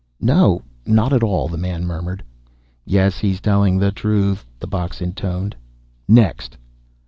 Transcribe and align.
"No, 0.19 0.63
not 0.83 1.13
at 1.13 1.21
all," 1.21 1.47
the 1.47 1.59
man 1.59 1.85
murmured. 1.85 2.23
"Yes, 2.85 3.19
he's 3.19 3.39
telling 3.39 3.77
the 3.77 3.91
truth," 3.91 4.47
the 4.59 4.65
box 4.65 4.99
intoned. 4.99 5.55
"Next!" 6.07 6.57